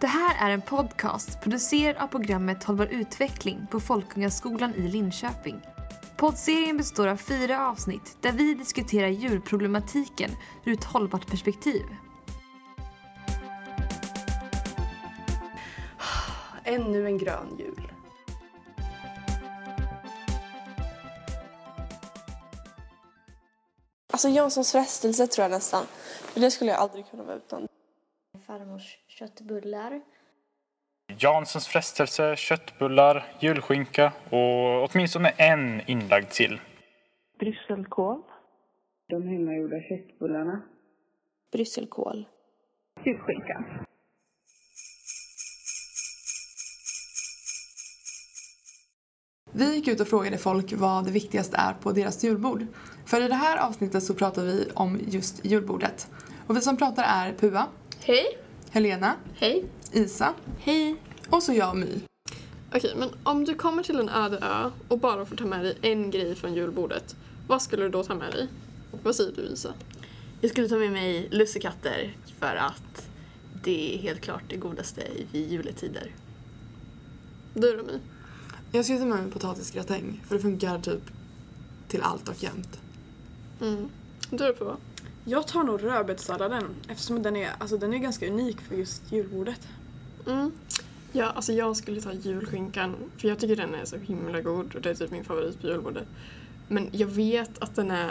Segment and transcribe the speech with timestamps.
[0.00, 5.60] Det här är en podcast producerad av programmet Hållbar utveckling på Folkungaskolan i Linköping.
[6.16, 10.30] Poddserien består av fyra avsnitt där vi diskuterar djurproblematiken
[10.64, 11.82] ur ett hållbart perspektiv.
[16.64, 17.92] Ännu en grön jul.
[24.12, 25.84] Alltså Janssons frestelse tror jag nästan.
[26.22, 27.68] För det skulle jag aldrig kunna vara utan.
[28.48, 30.00] Farmors köttbullar.
[31.18, 36.60] Janssons frestelse, köttbullar, julskinka och åtminstone en inlagd sill.
[37.38, 38.22] brysselkål,
[39.08, 40.62] De hemmagjorda köttbullarna.
[41.52, 42.28] Brysselkål.
[43.04, 43.64] Julskinka.
[49.52, 52.66] Vi gick ut och frågade folk vad det viktigaste är på deras julbord.
[53.06, 56.10] För i det här avsnittet så pratar vi om just julbordet.
[56.46, 57.66] Och vi som pratar är Pua,
[58.08, 58.38] Hej.
[58.70, 59.64] Helena, Hej.
[59.92, 60.96] Isa Hej.
[61.30, 62.00] och så jag My.
[62.74, 65.78] Okej, men om du kommer till en öde ö och bara får ta med dig
[65.80, 67.16] en grej från julbordet,
[67.48, 68.48] vad skulle du då ta med dig?
[69.02, 69.74] Vad säger du Isa?
[70.40, 73.08] Jag skulle ta med mig lussekatter för att
[73.64, 76.14] det är helt klart det godaste i juletider.
[77.54, 77.98] Du då My?
[78.72, 81.02] Jag skulle ta med mig potatisgratäng för det funkar typ
[81.88, 82.80] till allt och jämt.
[83.60, 83.88] Mm.
[84.30, 84.76] Du då Pua?
[85.28, 89.68] Jag tar nog rödbetssalladen eftersom den är, alltså, den är ganska unik för just julbordet.
[90.26, 90.52] Mm.
[91.12, 94.80] Ja, alltså jag skulle ta julskinkan för jag tycker den är så himla god och
[94.80, 96.06] det är typ min favorit på julbordet.
[96.68, 98.10] Men jag vet att den är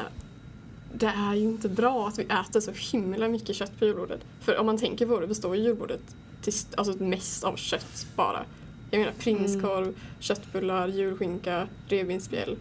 [0.94, 4.22] det är ju inte bra att vi äter så himla mycket kött på julbordet.
[4.40, 6.02] För om man tänker på det består ju julbordet
[6.42, 8.46] till, alltså mest av kött bara.
[8.92, 12.58] Jag menar prinskorv, köttbullar, julskinka, revbensspjäll.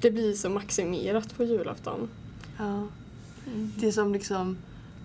[0.00, 2.08] Det blir så maximerat på julafton.
[2.58, 2.88] Ja.
[3.76, 4.56] Det är som liksom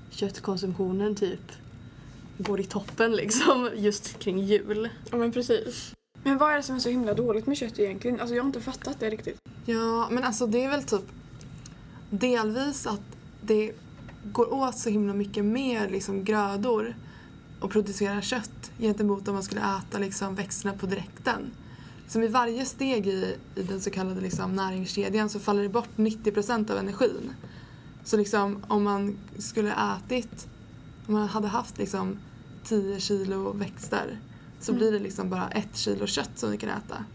[0.10, 1.52] köttkonsumtionen typ
[2.38, 4.90] går i toppen liksom just kring jul.
[5.12, 5.94] Ja men precis.
[6.24, 8.20] Men vad är det som är så himla dåligt med kött egentligen?
[8.20, 9.38] Alltså jag har inte fattat det riktigt.
[9.66, 11.06] Ja, men alltså det är väl typ
[12.10, 13.02] delvis att
[13.42, 13.72] det
[14.24, 16.96] går åt så himla mycket mer liksom grödor
[17.60, 21.52] och producera kött gentemot om man skulle äta liksom växterna på direkten.
[22.08, 25.90] Som i varje steg i, i den så kallade liksom näringskedjan så faller det bort
[25.96, 27.34] 90% av energin.
[28.08, 30.48] Så liksom om man skulle ätit,
[31.08, 32.18] om man hade haft liksom
[32.64, 34.20] 10 kilo växter
[34.60, 37.06] så blir det liksom bara ett kilo kött som vi kan äta.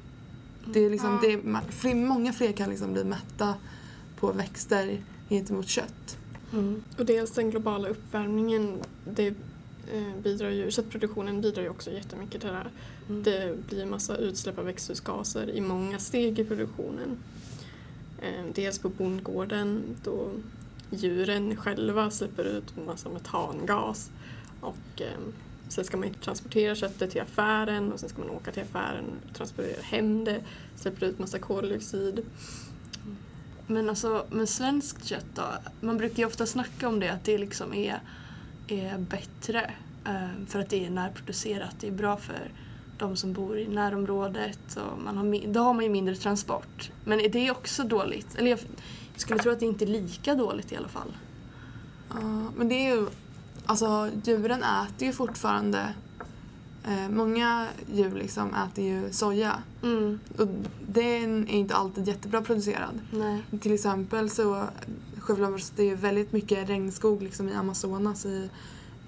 [0.66, 3.54] Det är liksom, det är, fler, många fler kan liksom bli mätta
[4.20, 6.18] på växter gentemot kött.
[6.98, 9.26] Och dels den globala uppvärmningen, det
[9.92, 12.70] eh, bidrar ju, köttproduktionen bidrar ju också jättemycket till det här.
[13.08, 17.18] Det blir massa utsläpp av växthusgaser i många steg i produktionen.
[18.22, 20.30] Eh, dels på bondgården då
[20.92, 24.10] djuren själva släpper ut en massa metangas
[24.60, 25.18] och eh,
[25.68, 29.36] sen ska man transportera köttet till affären och sen ska man åka till affären och
[29.36, 30.40] transportera hem det,
[30.76, 32.26] släpper ut massa koldioxid.
[33.66, 35.42] Men alltså med svenskt kött då,
[35.80, 38.00] man brukar ju ofta snacka om det att det liksom är,
[38.68, 41.76] är bättre eh, för att det är närproducerat.
[41.80, 42.50] Det är bra för
[42.98, 46.90] de som bor i närområdet och man har, då har man ju mindre transport.
[47.04, 48.34] Men är det också dåligt?
[48.34, 48.58] Eller jag,
[49.12, 51.12] jag skulle tro att det inte är lika dåligt i alla fall.
[52.08, 52.20] Ja,
[52.56, 53.06] men det är ju,
[53.66, 55.94] alltså djuren äter ju fortfarande,
[56.84, 59.58] eh, många djur liksom äter ju soja.
[59.82, 60.48] Mm, Och
[60.88, 63.00] den är inte alltid jättebra producerad.
[63.10, 63.42] nej.
[63.60, 64.64] Till exempel så
[65.18, 68.48] skövlas det ju väldigt mycket regnskog liksom i Amazonas i,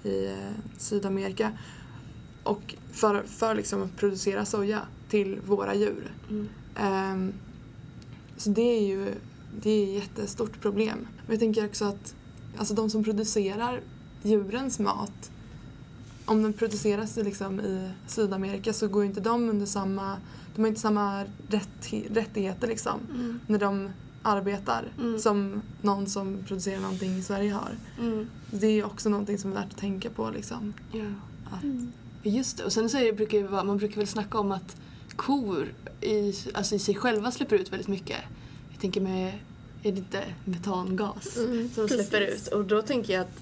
[0.03, 1.51] i eh, Sydamerika.
[2.43, 6.11] Och för, för liksom att producera soja till våra djur.
[6.29, 6.49] Mm.
[6.75, 7.33] Ehm,
[8.37, 9.13] så det är ju
[9.61, 10.97] det är ett jättestort problem.
[11.25, 12.15] Men jag tänker också att
[12.57, 13.81] alltså de som producerar
[14.23, 15.31] djurens mat
[16.25, 20.17] om den produceras i, liksom, i Sydamerika så går inte de under samma,
[20.55, 23.39] de har inte samma rätt, rättigheter liksom Mm.
[23.47, 23.89] när de
[24.21, 25.19] arbetar Mm.
[25.19, 27.71] som någon som producerar någonting i Sverige har.
[27.99, 28.27] Mm.
[28.51, 30.73] Det är ju också någonting som är värt att tänka på liksom.
[30.91, 31.05] Ja.
[31.51, 31.63] Att,
[32.23, 34.51] Just det, och sen så är det, brukar det vara, man brukar väl snacka om
[34.51, 34.75] att
[35.15, 38.17] kor i, alltså i sig själva släpper ut väldigt mycket.
[38.75, 39.33] Jag tänker med,
[39.83, 41.95] är det inte metangas som precis.
[41.95, 42.47] släpper ut?
[42.47, 43.41] Och då tänker jag att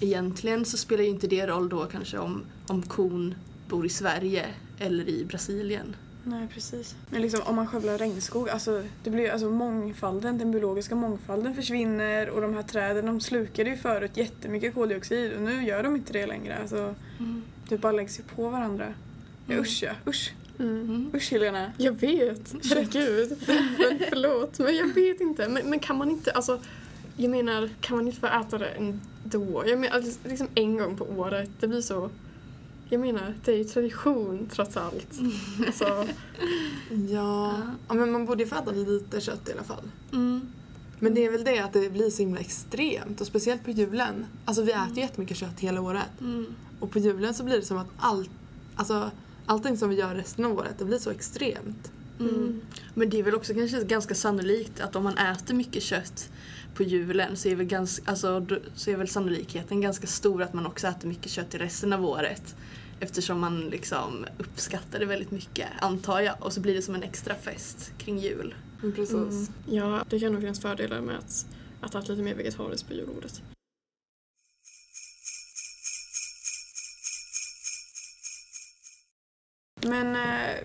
[0.00, 3.34] egentligen så spelar ju inte det roll då kanske om, om kon
[3.68, 4.46] bor i Sverige
[4.78, 5.96] eller i Brasilien.
[6.24, 6.96] Nej precis.
[7.10, 12.30] Men liksom om man skövlar regnskog, alltså det blir alltså mångfalden, den biologiska mångfalden försvinner
[12.30, 16.12] och de här träden de slukade ju förut jättemycket koldioxid och nu gör de inte
[16.12, 16.58] det längre.
[16.58, 16.94] Alltså,
[17.68, 18.94] det bara läggs ju på varandra.
[19.46, 20.32] Ja, usch ja, usch.
[20.58, 21.10] Mm.
[21.14, 21.72] Usch Helena.
[21.78, 23.38] Jag vet, herregud.
[23.78, 25.48] men förlåt, men jag vet inte.
[25.48, 26.60] Men, men kan man inte, alltså
[27.16, 29.64] jag menar, kan man inte få äta det ändå?
[29.66, 32.10] Jag menar, alltså, liksom en gång på året, det blir så
[32.88, 35.18] jag menar, det är ju tradition trots allt.
[35.66, 36.06] Alltså,
[37.08, 37.62] Ja.
[37.88, 39.84] ja, men man borde ju få äta lite kött i alla fall.
[40.12, 40.48] Mm.
[40.98, 44.26] Men det är väl det att det blir så himla extremt och speciellt på julen.
[44.44, 46.20] Alltså vi äter ju jättemycket kött hela året.
[46.20, 46.46] Mm.
[46.80, 48.30] Och på julen så blir det som att allt,
[48.76, 49.10] alltså
[49.46, 51.92] allting som vi gör resten av året, det blir så extremt.
[52.20, 52.60] Mm.
[52.94, 56.30] Men det är väl också kanske ganska sannolikt att om man äter mycket kött
[56.74, 60.66] på julen så är, väl ganska, alltså, så är väl sannolikheten ganska stor att man
[60.66, 62.56] också äter mycket kött i resten av året.
[63.00, 66.34] Eftersom man liksom uppskattar det väldigt mycket, antar jag.
[66.40, 68.54] Och så blir det som en extra fest kring jul.
[68.80, 69.14] Men precis.
[69.14, 71.46] mm, ja, det kan nog finnas fördelar med att,
[71.80, 73.42] att äta lite mer vegetariskt på julbordet.
[79.88, 80.56] Men eh,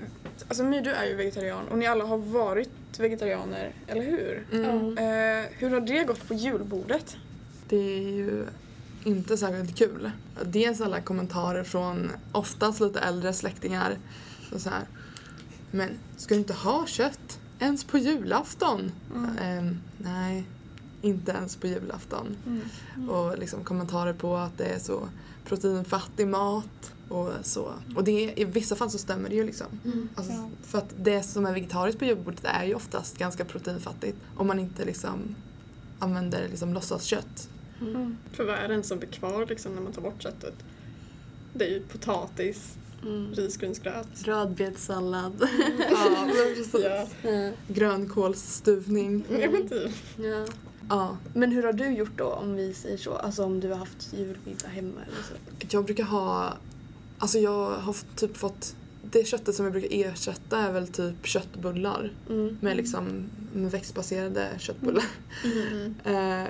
[0.47, 2.69] alltså My, du är ju vegetarian och ni alla har varit
[2.99, 4.45] vegetarianer, eller hur?
[4.51, 4.97] Mm.
[4.97, 7.17] Eh, hur har det gått på julbordet?
[7.67, 8.45] Det är ju
[9.03, 10.11] inte särskilt kul.
[10.45, 13.97] Dels alla kommentarer från oftast lite äldre släktingar.
[14.53, 14.83] Och så här.
[15.71, 17.39] Men ska du inte ha kött?
[17.59, 18.91] Ens på julafton?
[19.41, 20.43] Ehm, nej,
[21.01, 22.37] inte ens på julafton.
[23.09, 25.09] Och liksom kommentarer på att det är så
[25.45, 27.73] proteinfattig mat och så.
[27.95, 29.67] Och det, i vissa fall så stämmer det ju liksom.
[30.15, 34.47] Alltså, För att det som är vegetariskt på julbordet är ju oftast ganska proteinfattigt om
[34.47, 35.35] man inte liksom
[35.99, 37.49] använder liksom låtsaskött.
[38.31, 40.53] För vad är det ens som blir kvar liksom, när man tar bort köttet?
[41.53, 42.75] Det är ju potatis,
[43.05, 43.31] Mm.
[43.33, 44.07] risgrynsgröt.
[44.23, 45.33] Rödbetssallad.
[45.91, 46.75] Ja, men precis.
[46.83, 47.51] Ja, Ja.
[47.67, 49.25] Grönkålsstuvning.
[49.29, 49.91] ja men typ.
[50.17, 50.45] Ja.
[50.89, 51.17] Ja.
[51.33, 53.13] Men hur har du gjort då om vi säger så?
[53.13, 55.33] Alltså om du har haft julmiddag hemma eller så?
[55.69, 56.53] Jag brukar ha,
[57.21, 58.75] alltså jag har typ fått,
[59.11, 62.11] det köttet som jag brukar ersätta är väl typ köttbullar.
[62.29, 62.57] Mm.
[62.61, 63.23] Med liksom
[63.53, 65.05] med växtbaserade köttbullar.
[65.43, 65.95] Mm.
[66.03, 66.47] Eh,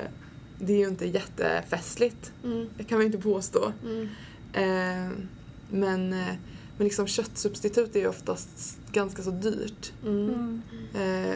[0.60, 2.68] det är ju inte jättefestligt, Mm.
[2.78, 3.72] det kan man inte påstå.
[3.86, 4.08] Mm.
[4.54, 5.18] Eh,
[5.70, 6.36] men, eh,
[6.78, 9.94] men liksom köttsubstitut är ju oftast ganska så dyrt.
[10.06, 10.62] Mm.
[10.94, 11.36] Eh,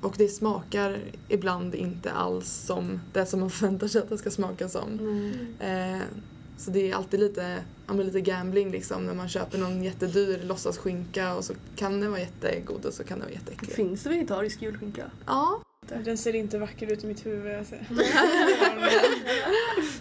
[0.00, 4.30] och det smakar ibland inte alls som det som man förväntar sig att det ska
[4.30, 4.98] smaka som.
[6.60, 11.34] Så det är alltid lite, ja, lite gambling liksom när man köper någon jättedyr låtsasskinka
[11.34, 13.72] och så kan den vara jättegod och så kan den vara jätteäcklig.
[13.72, 15.10] Finns det vegetarisk julskinka?
[15.26, 15.60] Ja,
[16.04, 17.58] Den ser inte vacker ut i mitt huvud.
[17.58, 17.74] Alltså.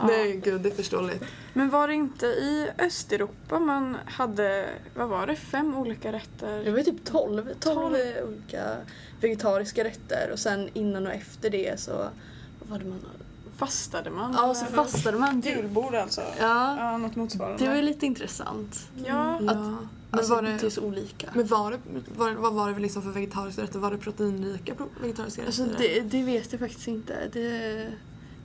[0.07, 1.23] nej gud det är förståeligt.
[1.53, 6.63] Men var det inte i Östeuropa man hade, vad var det, fem olika rätter?
[6.63, 7.95] Det var typ 12, 12 Tolv.
[8.27, 8.75] olika
[9.21, 11.91] vegetariska rätter och sen innan och efter det så
[12.59, 12.99] vad var det man
[13.59, 14.33] Fastade man?
[14.33, 15.41] Ja, så fastade man.
[15.41, 16.21] Det, Julbord alltså?
[16.39, 17.63] ja, Ja, något motsvarande.
[17.63, 18.87] det var ju lite intressant.
[19.05, 19.39] Ja.
[19.41, 19.51] Ja.
[19.51, 19.57] Att-
[20.11, 21.27] Men Alltså var det är det, så olika.
[21.33, 21.77] men var det,
[22.17, 23.79] var, vad var det liksom för vegetariska rätter?
[23.79, 25.77] Var det proteinrika pro- vegetariska Alltså rätter?
[25.77, 27.13] det, det vet jag faktiskt inte.
[27.33, 27.87] Det,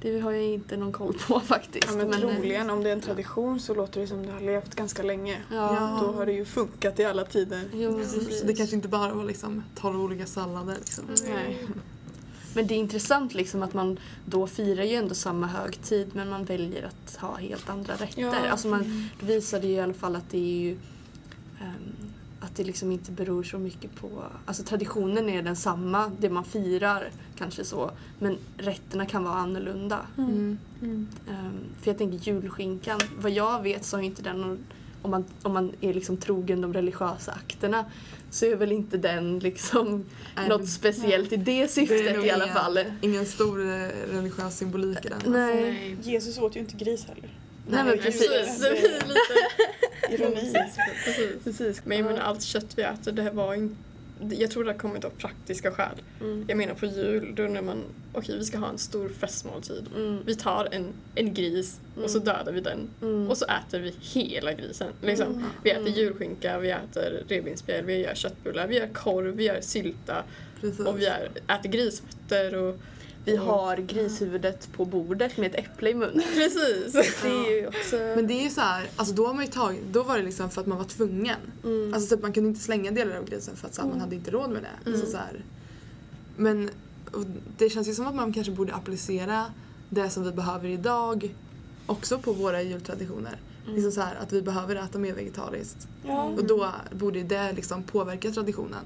[0.01, 1.87] det har jag inte någon koll på faktiskt.
[1.91, 4.41] Ja, men eh, troligen, om det är en tradition så låter det som det har
[4.41, 5.37] levt ganska länge.
[5.51, 5.57] Ja.
[5.57, 5.99] Ja.
[6.07, 7.63] Då har det ju funkat i alla tider.
[7.73, 8.01] Jo.
[8.41, 11.05] Så det kanske inte bara var liksom 12 olika sallader liksom.
[11.29, 11.67] Nej.
[12.55, 16.45] Men det är intressant liksom att man då firar ju ändå samma högtid men man
[16.45, 18.21] väljer att ha helt andra rätter.
[18.23, 18.49] Ja.
[18.51, 20.73] Alltså man det visade ju i alla fall att det är ju
[21.61, 22.11] ehm,
[22.41, 27.11] att det liksom inte beror så mycket på, alltså traditionen är densamma, det man firar
[27.39, 29.99] kanske så, men rätterna kan vara annorlunda.
[30.19, 30.59] Mm.
[30.83, 31.07] Ehm,
[31.81, 34.65] för jag tänker julskinkan, vad jag vet så har inte den någon-
[35.05, 37.85] om man, om man är liksom trogen de religiösa akterna
[38.31, 40.05] så är väl inte den liksom
[40.37, 42.79] Nej, något speciellt i det syftet nog i alla fall.
[43.01, 45.33] Ingen stor eh, religiös symbolik i den.
[45.33, 45.97] Nej.
[46.03, 47.31] Jesus åt ju inte gris heller.
[47.69, 48.61] Nej, men precis.
[48.61, 50.53] Det lite Ironi.
[51.05, 51.45] precis.
[51.45, 51.85] precis.
[51.85, 53.77] Men jag menar allt kött vi äter, det här var inte
[54.31, 56.03] jag tror det har kommit av praktiska skäl.
[56.21, 56.45] Mm.
[56.49, 59.87] Jag menar på jul, då undrar man okej vi ska ha en stor festmåltid.
[59.97, 60.19] Mm.
[60.27, 63.31] Vi tar en, en gris och så dödar vi den Mm.
[63.31, 64.89] och så äter vi hela grisen.
[65.03, 65.27] Liksom.
[65.27, 65.45] Mm.
[65.63, 65.93] Vi äter Mm.
[65.93, 70.25] julskinka, vi äter revbensspjäll, vi gör köttbullar, vi gör korv, vi gör sylta
[70.61, 70.87] Precis.
[70.87, 72.77] och vi gör, äter grisfötter och
[73.25, 76.23] Vi har grishuvudet på bordet med ett äpple i munnen.
[76.35, 76.93] precis.
[77.23, 77.97] Det är ju också...
[77.97, 80.25] Men det är ju så här, alltså då har man ju tagit, då var det
[80.25, 81.39] liksom för att man var tvungen.
[81.65, 81.95] Mm.
[81.95, 84.15] Alltså typ, man kunde inte slänga delar av grisen för att så här, man hade
[84.15, 84.91] inte råd med det.
[84.91, 85.01] Mm.
[85.01, 85.45] Så, så här.
[86.37, 86.71] Men
[87.59, 89.47] det känns ju som att man kanske borde applicera
[89.89, 91.35] det som vi behöver idag
[91.87, 93.39] också på våra jultraditioner.
[93.65, 93.75] Mm.
[93.75, 95.89] Liksom så här, att vi behöver äta mer vegetariskt.
[96.07, 96.25] Ja.
[96.25, 98.85] Och då borde det liksom påverka traditionen.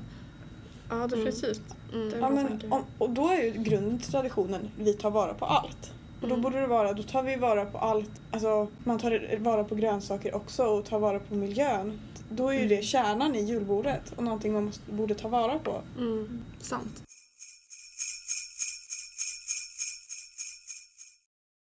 [0.90, 1.62] Ja, definitivt.
[1.94, 2.08] Mm.
[2.10, 5.34] Det är Ja, men, om, och då är ju grunden till traditionen vi tar vara
[5.34, 5.92] på allt.
[6.22, 6.42] Och då Mm.
[6.42, 10.34] borde det vara, då tar vi vara på allt, alltså man tar vara på grönsaker
[10.34, 12.00] också och tar vara på miljön.
[12.30, 15.80] Då är ju det kärnan i julbordet och någonting man måste, borde ta vara på.
[15.98, 16.42] Mm.
[16.60, 17.02] Sant.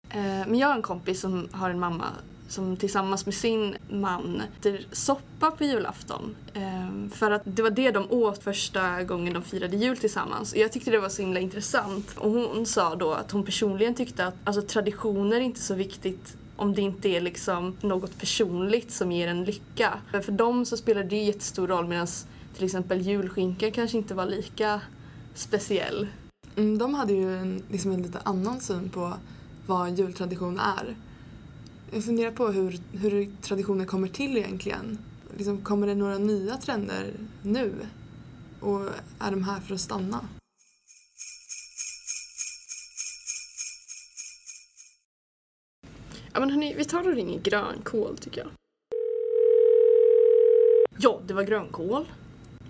[0.09, 2.05] Eh, men jag har en kompis som har en mamma
[2.47, 6.35] som tillsammans med sin man äter soppa på julafton.
[6.53, 10.53] Ehm, för att det var det de åt första gången de firade jul tillsammans.
[10.53, 12.17] Och jag tyckte det var så himla intressant.
[12.17, 16.37] Och hon sa då att hon personligen tyckte att alltså, traditioner är inte så viktigt
[16.55, 19.93] om det inte är liksom något personligt som ger en lycka.
[20.11, 22.07] För, för dem så spelar det jättestor roll medan
[22.55, 24.81] till exempel julskinka kanske inte var lika
[25.33, 26.07] speciell.
[26.55, 29.13] Mm, de hade ju en, liksom en lite annan syn på
[29.67, 30.95] vad jultradition är.
[31.91, 34.97] Jag funderar på hur, hur traditioner kommer till egentligen.
[35.37, 37.73] Liksom, kommer det några nya trender nu?
[38.59, 38.81] Och
[39.19, 40.27] är de här för att stanna?
[46.33, 48.49] Ja men hörni, vi tar och ringer grönkål tycker jag.
[50.97, 52.05] Ja, det var grönkål.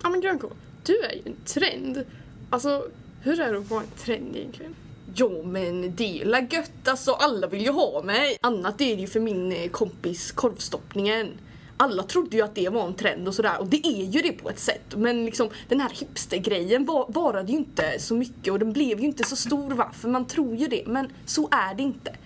[0.02, 2.04] Ja men grönkål, du är ju en trend.
[2.50, 2.88] Alltså,
[3.22, 4.74] hur är det att vara en trend egentligen?
[5.20, 8.38] Jo men det är la gött alltså, alla vill ju ha mig.
[8.40, 11.28] Annat är det ju för min eh, kompis korvstoppningen.
[11.76, 14.32] Alla trodde ju att det var en trend och sådär och det är ju det
[14.32, 14.94] på ett sätt.
[14.96, 19.06] Men liksom den här hipstergrejen var, varade ju inte så mycket och den blev ju
[19.06, 19.90] inte så stor va?
[19.92, 22.16] För man tror ju det men så är det inte.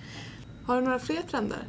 [0.67, 1.69] Har du några fler trender?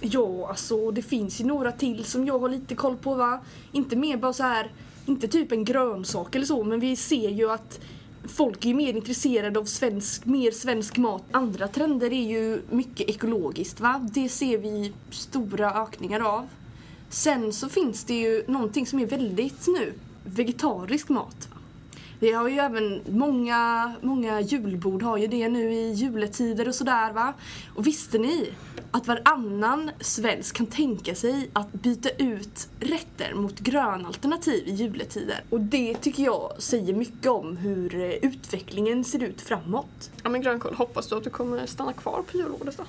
[0.00, 3.40] Ja, alltså det finns ju några till som jag har lite koll på va.
[3.72, 4.72] Inte mer bara så här,
[5.06, 7.80] inte typ en grönsak eller så, men vi ser ju att
[8.24, 11.22] folk är ju mer intresserade av svensk, mer svensk mat.
[11.30, 14.08] Andra trender är ju mycket ekologiskt va.
[14.12, 16.46] Det ser vi stora ökningar av.
[17.08, 19.92] Sen så finns det ju någonting som är väldigt nu,
[20.24, 21.48] vegetarisk mat.
[22.18, 27.12] Vi har ju även många, många julbord har ju det nu i juletider och sådär
[27.12, 27.34] va.
[27.74, 28.50] Och visste ni
[28.90, 35.44] att varannan svensk kan tänka sig att byta ut rätter mot grönalternativ i juletider.
[35.50, 40.10] Och det tycker jag säger mycket om hur eh, utvecklingen ser ut framåt.
[40.22, 42.84] Ja men grönkål, hoppas du att du kommer stanna kvar på julbordet då?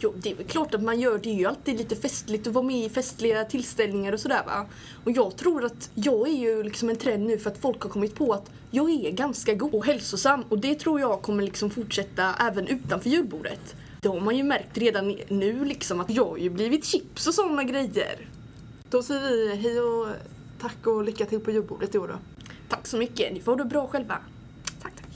[0.00, 1.18] Jo, det är väl klart att man gör.
[1.18, 4.66] Det är ju alltid lite festligt att vara med i festliga tillställningar och sådär va.
[5.04, 7.90] Och jag tror att jag är ju liksom en trend nu för att folk har
[7.90, 11.70] kommit på att jag är ganska god och hälsosam och det tror jag kommer liksom
[11.70, 13.74] fortsätta även utanför julbordet.
[14.00, 17.34] Det har man ju märkt redan nu liksom att jag har ju blivit chips och
[17.34, 18.28] sådana grejer.
[18.90, 20.08] Då säger vi hej och
[20.60, 22.18] tack och lycka till på julbordet i år då.
[22.68, 24.18] Tack så mycket, ni får det bra själva.
[24.82, 25.06] Tack, tack.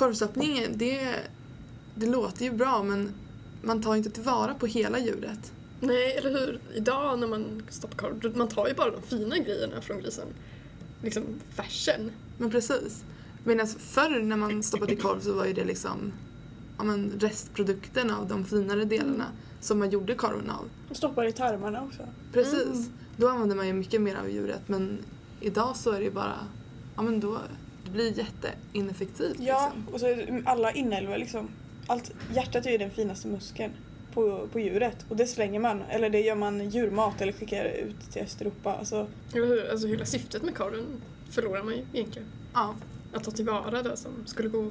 [0.00, 1.16] Korvstoppning, det,
[1.94, 3.12] det låter ju bra men
[3.62, 5.52] man tar inte tillvara på hela djuret.
[5.80, 6.60] Nej, eller hur?
[6.74, 10.26] Idag när man stoppar korv, man tar ju bara de fina grejerna från grisen.
[11.02, 12.10] Liksom färsen.
[12.38, 13.04] Men precis.
[13.44, 16.12] Medan förr när man stoppade i korv så var ju det liksom
[16.78, 19.26] ja, men restprodukten av de finare delarna
[19.60, 20.64] som man gjorde korven av.
[20.90, 22.02] Och stoppar i tarmarna också.
[22.32, 22.66] Precis.
[22.66, 22.92] Mm.
[23.16, 24.98] Då använde man ju mycket mer av djuret men
[25.40, 26.38] idag så är det ju bara,
[26.96, 27.38] ja men då,
[27.90, 29.94] det blir jätteineffektivt Ja, liksom.
[29.94, 31.48] och så är alla inälvor liksom.
[31.86, 33.72] Allt, hjärtat är ju den finaste muskeln
[34.14, 38.10] på, på djuret och det slänger man, eller det gör man djurmat eller skickar ut
[38.12, 38.74] till Östeuropa.
[38.74, 39.70] Alltså, Eller hur?
[39.70, 40.86] Alltså hela syftet med korven
[41.30, 42.28] förlorar man ju egentligen.
[42.54, 42.74] Ja,
[43.12, 44.70] Att ta tillvara det som skulle gå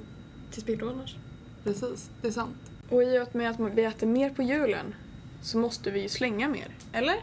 [0.51, 1.15] till spillo annars.
[1.63, 2.09] precis.
[2.21, 2.55] Det är sant.
[2.89, 4.95] och i och med att vi äter mer på julen
[5.41, 7.15] så måste vi ju slänga mer, eller?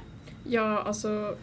[0.45, 1.37] Ja, alltså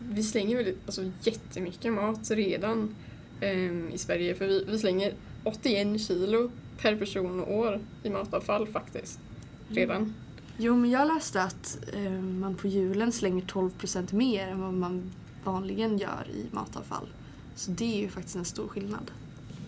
[0.00, 2.94] vi slänger väl alltså, jättemycket mat redan
[3.40, 5.14] ehm, i Sverige för vi, vi slänger
[5.44, 9.20] 81 kilo per person och år i matavfall faktiskt.
[9.68, 10.14] Redan.
[10.56, 15.10] Jo, men jag läste att eh, man på julen slänger 12% mer än vad man
[15.44, 17.08] vanligen gör i matavfall.
[17.54, 19.10] Så det är ju faktiskt en stor skillnad.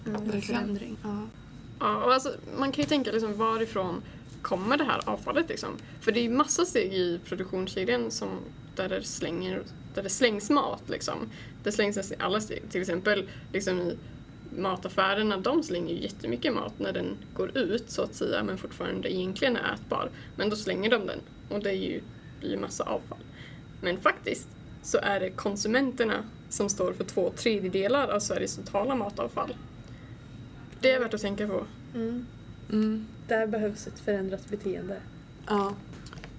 [0.06, 0.42] En verkligen.
[0.42, 0.96] förändring.
[1.02, 1.26] Ja.
[1.80, 4.02] Ja, och alltså, man kan ju tänka liksom, varifrån
[4.42, 5.70] kommer det här avfallet liksom?
[6.00, 8.28] För det är ju massa steg i produktionskedjan som,
[8.76, 9.62] där, det slänger,
[9.94, 11.30] där det slängs mat liksom.
[11.62, 12.40] Det slängs alla.
[12.40, 13.96] Till exempel liksom i
[14.56, 19.14] mataffärerna, de slänger ju jättemycket mat när den går ut så att säga men fortfarande
[19.14, 20.10] egentligen är ätbar.
[20.36, 22.00] Men då slänger de den och det är ju,
[22.40, 23.18] blir ju massa avfall.
[23.80, 24.48] Men faktiskt
[24.82, 29.54] så är det konsumenterna som står för två tredjedelar av Sveriges totala matavfall.
[30.80, 31.64] Det är värt att tänka på.
[32.72, 33.06] Mm.
[33.28, 34.96] Där behövs ett förändrat beteende.
[35.46, 35.74] Ja.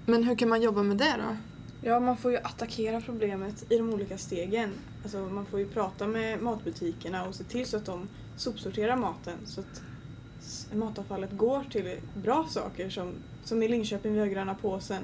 [0.06, 1.36] Men hur kan man jobba med det då?
[1.84, 4.70] Ja, man får ju attackera problemet i de olika stegen.
[5.02, 9.34] Alltså, man får ju prata med matbutikerna och se till så att de sopsorterar maten
[9.44, 9.82] så att
[10.74, 13.12] matavfallet går till bra saker som,
[13.44, 15.02] som i Linköping, vi har gröna påsen,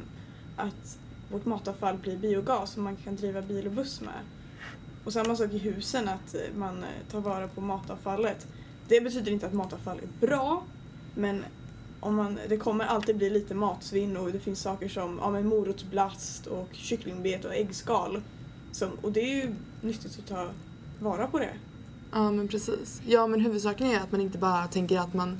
[0.56, 0.98] att
[1.32, 4.20] vårt matavfall blir biogas som man kan driva bil och buss med.
[5.04, 8.46] Och samma sak i husen, att man eh, tar vara på matavfallet.
[8.88, 10.62] Det betyder inte att matavfall är bra,
[11.14, 11.44] men
[12.00, 15.46] om man, det kommer alltid bli lite matsvinn och det finns saker som ja, men
[15.48, 18.22] morotsblast och kycklingbet och äggskal.
[18.72, 20.48] Som, och det är ju nyttigt att ta
[20.98, 21.52] vara på det.
[22.12, 23.02] Ja men precis.
[23.06, 25.38] Ja men huvudsaken är att man inte bara tänker att man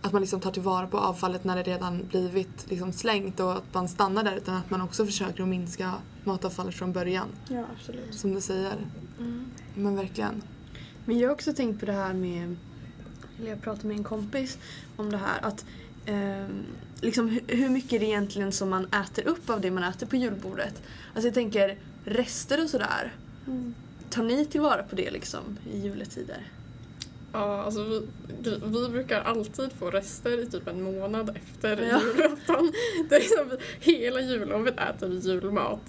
[0.00, 3.74] att man liksom tar tillvara på avfallet när det redan blivit liksom slängt och att
[3.74, 5.92] man stannar där utan att man också försöker att minska
[6.24, 7.28] matavfallet från början.
[7.48, 8.14] Ja, absolut.
[8.14, 8.76] Som du säger.
[9.74, 10.42] Men verkligen.
[11.04, 12.56] Men jag har också tänkt på det här med,
[13.38, 14.58] eller jag pratade med en kompis
[14.96, 15.64] om det här att
[16.06, 16.64] ehm,
[17.00, 20.16] liksom hu- hur mycket det egentligen som man äter upp av det man äter på
[20.16, 20.82] julbordet.
[21.14, 23.14] Alltså jag tänker rester och sådär.
[24.10, 26.46] Tar ni tillvara på det liksom i juletider?
[27.32, 28.06] Ja, alltså vi,
[28.64, 32.00] vi, brukar alltid få rester i typ en månad efter Ja.
[32.16, 32.72] julafton.
[33.08, 35.80] Det är liksom, hela jullovet äter vi julmat.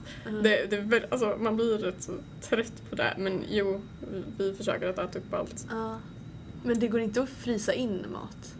[0.43, 3.81] Det, det väl, alltså, man blir rätt så trött på det men jo,
[4.11, 5.65] vi, vi försöker att äta upp allt.
[5.69, 5.99] Ja.
[6.63, 8.53] Men det går inte att frysa in mat?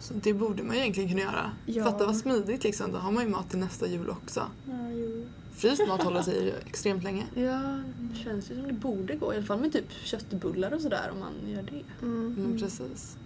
[0.00, 1.50] Så det borde man ju egentligen kunna göra.
[1.66, 1.84] Ja.
[1.84, 2.92] Fatta vad smidigt liksom.
[2.92, 4.40] Då har man ju mat till nästa jul också.
[4.68, 5.26] Ja, jo.
[5.54, 7.24] Fryst mat håller sig ju extremt länge.
[7.34, 9.32] Ja, det känns ju som det borde gå.
[9.32, 12.06] I alla fall med typ köttbullar och sådär om man gör det.
[12.06, 13.16] Men precis.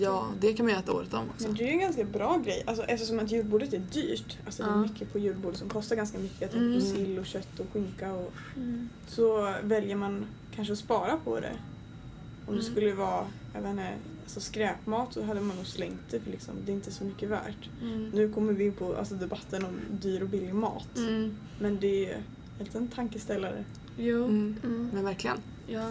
[0.00, 1.46] Ja, det kan man ju äta året om också.
[1.46, 4.38] Men det är ju en ganska bra grej alltså, eftersom att julbordet är dyrt.
[4.46, 6.38] Alltså det är mycket på julbordet som kostar ganska mycket.
[6.52, 6.80] Tänker Mm.
[6.80, 8.32] på sill och kött och skinka och
[9.08, 11.52] så väljer man kanske att spara på det.
[12.46, 12.72] Om det Mm.
[12.72, 13.92] skulle vara jag vet inte,
[14.28, 17.28] alltså skräpmat så hade man nog slängt det för liksom, det är inte så mycket
[17.28, 17.70] värt.
[17.82, 18.10] Mm.
[18.10, 20.96] Nu kommer vi in på alltså, debatten om dyr och billig mat.
[20.96, 21.36] Mm.
[21.60, 22.14] Men det är
[22.58, 23.64] en liten tankeställare.
[23.96, 24.24] Jo.
[24.24, 24.90] Mm.
[24.92, 25.36] Men verkligen.
[25.66, 25.90] Ja.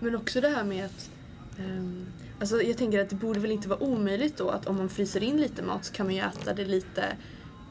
[0.00, 1.10] Men också det här med att
[1.58, 2.06] ehm,
[2.40, 5.22] Alltså jag tänker att det borde väl inte vara omöjligt då att om man fryser
[5.22, 7.16] in lite mat så kan man ju äta det lite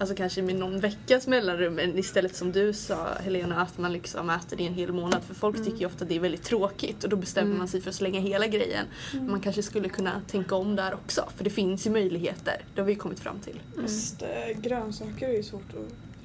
[0.02, 4.30] Alltså kanske med någon veckas mellanrum men istället som du sa Helena att man liksom
[4.30, 6.44] äter det i en hel månad för folk tycker ju ofta att det är väldigt
[6.44, 7.58] tråkigt och då bestämmer Mm.
[7.58, 8.86] man sig för att slänga hela grejen.
[9.30, 12.62] Man kanske skulle kunna tänka om där också för det finns ju möjligheter.
[12.76, 13.60] Det har vi ju kommit fram till.
[13.82, 15.70] Fast äh, grönsaker är ju svårt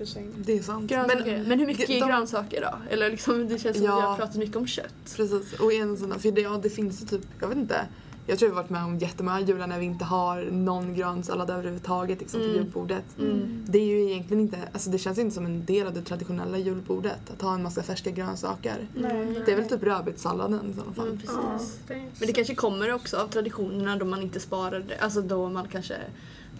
[0.01, 0.33] att in.
[0.37, 0.91] Det är sant.
[0.91, 1.45] Grönsaker.
[1.47, 2.79] Men, hur mycket är de- grönsaker då?
[2.95, 3.93] Eller liksom, det känns som Ja.
[3.93, 5.15] att vi har pratat mycket om kött.
[5.17, 7.87] Precis, och en sån för det, ja, det finns ju typ, jag vet inte.
[8.29, 11.51] Jag tror jag har varit med om jättemånga jular när vi inte har någon grönsallad
[11.51, 12.57] överhuvudtaget liksom, på Mm.
[12.59, 13.05] julbordet.
[13.19, 13.65] Mm.
[13.69, 16.59] Det är ju egentligen inte, alltså det känns inte som en del av det traditionella
[16.59, 18.89] julbordet att ha en massa färska grönsaker.
[18.95, 19.43] Nej.
[19.47, 21.07] Det är väl typ rödbetssalladen i sådana fall.
[21.07, 21.79] Mm, precis.
[21.89, 24.99] är Men det kanske kommer också av traditionerna då man inte sparar det.
[24.99, 25.95] Alltså då man kanske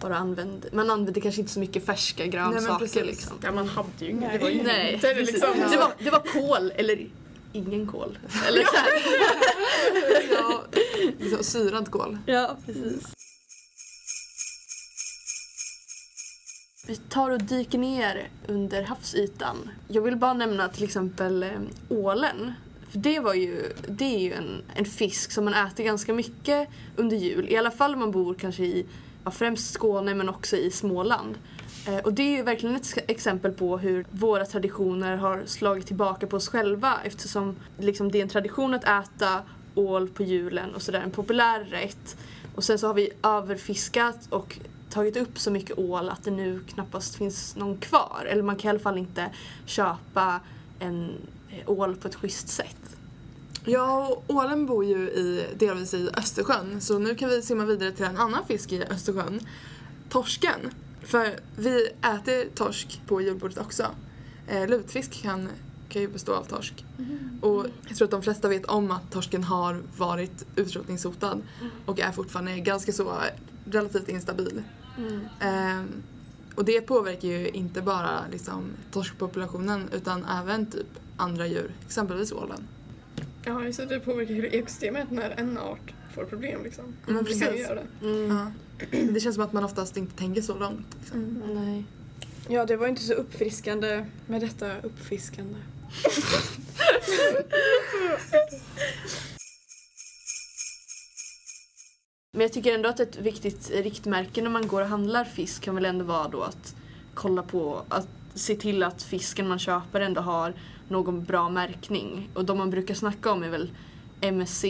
[0.01, 3.05] bara använder, man använder kanske inte så mycket färska grönsaker precis.
[3.05, 3.37] liksom.
[3.43, 4.21] Ja, man hade ju inget.
[4.21, 4.37] Nej.
[4.37, 5.33] Det var ju Nej, inte det precis.
[5.33, 5.71] liksom.
[5.71, 7.07] det, var, det var kol eller
[7.57, 8.17] ingen kol.
[8.47, 8.89] Eller så här.
[10.31, 10.63] Ja,
[11.19, 12.17] liksom, syrad kål.
[12.25, 13.13] Ja, precis.
[16.87, 19.69] Vi tar och dyker ner under havsytan.
[19.87, 21.49] Jag vill bara nämna till exempel eh,
[21.89, 22.53] ålen.
[22.89, 26.69] För det, var ju, det är ju en, en fisk som man äter ganska mycket
[26.95, 27.49] under jul.
[27.49, 28.85] I alla fall om man bor kanske i
[29.23, 31.37] ja, främst Skåne men också i Småland.
[31.87, 36.27] Eh, och det är ju verkligen ett exempel på hur våra traditioner har slagit tillbaka
[36.27, 39.41] på oss själva eftersom liksom, det är en tradition att äta
[39.75, 42.17] ål på julen och sådär, en populär rätt.
[42.55, 46.59] Och sen så har vi överfiskat och tagit upp så mycket ål att det nu
[46.67, 48.27] knappast finns någon kvar.
[48.29, 49.31] Eller man kan i alla fall inte
[49.65, 50.39] köpa
[50.79, 51.11] en
[51.49, 52.77] eh, ål på ett schysst sätt.
[53.65, 57.91] Ja, och ålen bor ju i, delvis i Östersjön så nu kan vi simma vidare
[57.91, 59.39] till en annan fisk i Östersjön.
[60.09, 60.71] Torsken.
[61.07, 63.87] För vi äter torsk på julbordet också.
[64.47, 65.49] Eh, lutfisk kan,
[65.89, 66.85] kan ju bestå av torsk.
[67.41, 71.41] Och jag tror att de flesta vet om att torsken har varit utrotningshotad
[71.85, 73.13] och är fortfarande ganska så
[73.65, 74.63] relativt instabil.
[75.39, 75.87] Ehm,
[76.55, 82.67] och det påverkar ju inte bara liksom, torskpopulationen utan även typ andra djur, exempelvis ålen.
[83.43, 86.85] Ja, så det påverkar ju ekosystemet när en art får problem liksom.
[87.05, 87.61] Men Det kan ju precis.
[87.61, 87.87] göra det.
[88.27, 88.51] Ja.
[89.13, 90.87] Det känns som att man oftast inte tänker så långt.
[90.99, 91.43] Liksom.
[91.53, 91.83] Nej.
[92.49, 95.55] Ja, det var inte så uppfriskande med detta uppfiskande.
[102.31, 105.75] Men jag tycker ändå att ett viktigt riktmärke när man går och handlar fisk kan
[105.75, 106.75] väl ändå vara då att
[107.13, 110.53] kolla på, att se till att fisken man köper ändå har
[110.87, 112.29] någon bra märkning.
[112.33, 113.71] Och de man brukar snacka om är väl
[114.21, 114.63] MSC,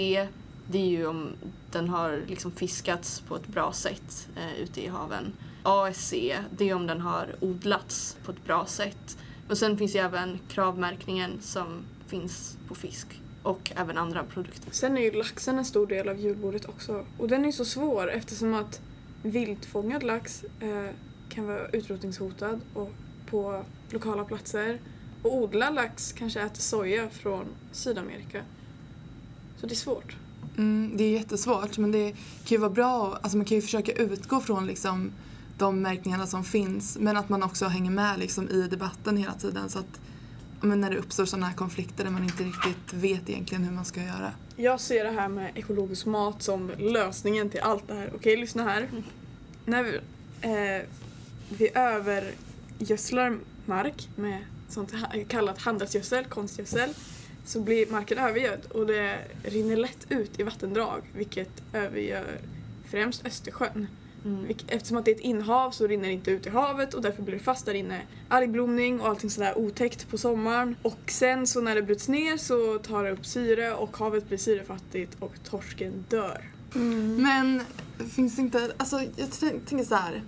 [0.71, 1.33] det är ju om
[1.71, 5.33] den har liksom fiskats på ett bra sätt eh, ute i haven.
[5.63, 6.13] ASC,
[6.57, 9.17] det är om den har odlats på ett bra sätt.
[9.49, 14.71] Och sen finns ju även kravmärkningen som finns på fisk och även andra produkter.
[14.71, 17.05] Sen är ju laxen en stor del av julbordet också.
[17.17, 18.81] Och den är så svår eftersom att
[19.23, 20.89] viltfångad lax eh,
[21.29, 22.91] kan vara utrotningshotad och
[23.29, 24.79] på lokala platser.
[25.23, 28.41] Och odlad lax kanske äter soja från Sydamerika.
[29.57, 30.15] Så det är svårt.
[30.57, 33.91] Mm, det är jättesvårt men det kan ju vara bra, alltså man kan ju försöka
[33.91, 35.11] utgå från liksom
[35.57, 39.69] de märkningarna som finns men att man också hänger med liksom i debatten hela tiden
[39.69, 39.99] så att
[40.61, 43.85] men när det uppstår sådana här konflikter där man inte riktigt vet egentligen hur man
[43.85, 44.31] ska göra.
[44.55, 48.11] Jag ser det här med ekologisk mat som lösningen till allt det här.
[48.15, 48.89] Okej, lyssna här.
[49.65, 49.95] När vi,
[50.41, 50.85] eh,
[51.49, 54.93] vi övergödslar mark med sånt
[55.27, 56.89] kallat handelsgödsel, konstgödsel,
[57.47, 62.37] så blir marken övergödd och det rinner lätt ut i vattendrag vilket övergör
[62.89, 63.87] främst Östersjön.
[64.23, 67.01] Vilk- Eftersom att det är ett inhav så rinner det inte ut i havet och
[67.01, 68.01] därför blir det fast där inne.
[68.27, 70.75] Algblomning och allting sådär otäckt på sommaren.
[70.81, 74.37] Och sen så när det bryts ner så tar det upp syre och havet blir
[74.37, 76.41] syrefattigt och torsken dör.
[77.17, 77.61] Men
[78.15, 79.31] finns det inte, alltså jag
[79.65, 80.21] tänker så här.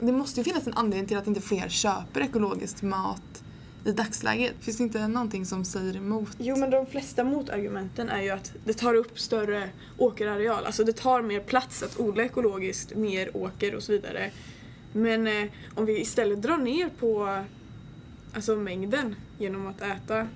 [0.00, 3.42] Det måste ju finnas en anledning till att inte fler köper ekologisk mat
[3.86, 4.54] i dagsläget.
[4.60, 6.28] Finns det inte någonting som säger emot?
[6.38, 10.64] Jo men de flesta motargumenten är ju att det tar upp större åkerareal.
[10.64, 14.30] Alltså det tar mer plats att odla ekologiskt, mer åker och så vidare.
[14.92, 17.42] Men eh, om vi istället drar ner på
[18.32, 20.28] alltså, mängden genom att äta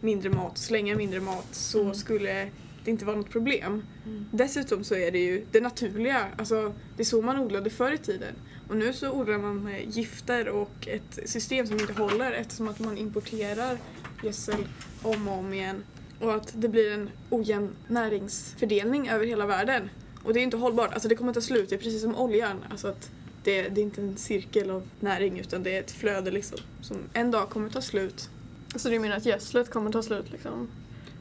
[0.00, 2.50] mindre mat, slänga mindre mat så skulle
[2.84, 3.82] det inte vara något problem.
[4.30, 7.98] Dessutom så är det ju det naturliga, alltså det är så man odlade förr i
[7.98, 8.34] tiden.
[8.68, 12.78] Och nu så odlar man med gifter och ett system som inte håller eftersom att
[12.78, 13.78] man importerar
[14.22, 14.66] gödsel
[15.02, 15.84] om och om igen.
[16.20, 19.90] Och att det blir en ojämn näringsfördelning över hela världen.
[20.22, 22.64] Och det är inte hållbart, alltså det kommer ta slut, det är precis som oljan.
[22.70, 23.10] Alltså att
[23.44, 26.96] det, det är inte en cirkel av näring utan det är ett flöde liksom som
[27.12, 28.30] en dag kommer ta slut.
[28.76, 30.68] Så du menar att gödslet kommer ta slut liksom?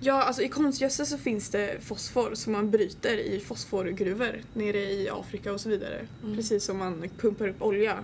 [0.05, 5.09] Ja, alltså i konstgödsel så finns det fosfor som man bryter i fosforgruvor nere i
[5.09, 6.07] Afrika och så vidare.
[6.35, 8.03] Precis som man pumpar upp olja.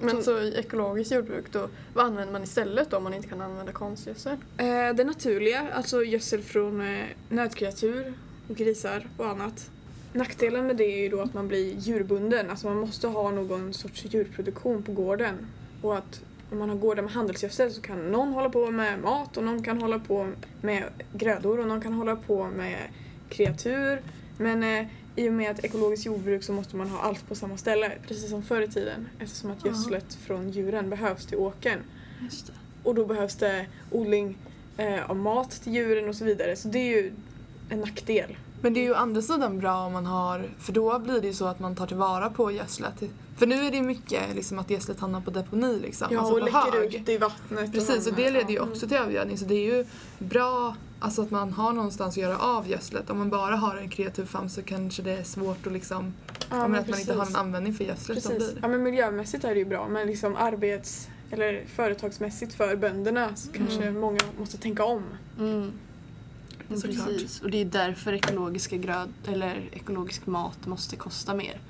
[0.00, 3.40] Men så i ekologiskt jordbruk då, vad använder man istället då om man inte kan
[3.40, 4.36] använda konstgödsel?
[4.56, 8.14] Eh, det naturliga, alltså gödsel från eh, nötkreatur
[8.48, 9.70] och grisar och annat.
[10.12, 13.74] Nackdelen med det är ju då att man blir djurbunden, alltså man måste ha någon
[13.74, 15.46] sorts djurproduktion på gården.
[15.82, 19.36] Och att om man har gårdar med handelsgödsel så kan någon hålla på med mat
[19.36, 20.28] och någon kan hålla på
[20.60, 22.78] med grödor och någon kan hålla på med
[23.28, 24.02] kreatur.
[24.38, 27.56] Men eh, i och med att ekologiskt jordbruk så måste man ha allt på samma
[27.56, 29.08] ställe, precis som förr i tiden.
[29.18, 31.78] Eftersom att gödslet från djuren behövs till åkern.
[32.82, 34.38] Och då behövs det odling
[34.76, 36.56] eh, av mat till djuren och så vidare.
[36.56, 37.12] Så det är ju
[37.68, 38.36] en nackdel.
[38.66, 41.26] Men det är ju å andra sidan bra om man har, för då blir det
[41.26, 43.02] ju så att man tar tillvara på gödslet.
[43.36, 46.34] För nu är det ju mycket liksom att gödslet hamnar på deponi liksom, Ja, alltså
[46.34, 46.94] och läcker hög.
[46.94, 47.72] ut i vattnet.
[47.72, 48.32] Precis, och det annat.
[48.32, 49.84] leder ju också till övergödning så det är ju
[50.18, 53.10] bra alltså att man har någonstans att göra av gödslet.
[53.10, 56.14] Om man bara har en kreaturfarm så kanske det är svårt att liksom,
[56.50, 58.52] ja, men men att man inte har någon användning för gödslet som Precis.
[58.52, 58.62] blir.
[58.62, 63.52] Ja, men miljömässigt är det ju bra men liksom arbets eller företagsmässigt för bönderna så
[63.52, 65.02] kanske många måste tänka om.
[65.38, 65.72] Mm.
[66.68, 67.06] Men Såklart.
[67.08, 71.60] precis, och det är därför ekologiska gröd eller ekologisk mat måste kosta mer.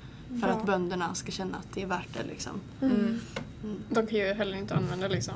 [0.41, 0.53] För Ja.
[0.53, 2.61] att bönderna ska känna att det är värt det liksom.
[2.81, 3.19] Mm.
[3.89, 5.33] De kan ju heller inte använda liksom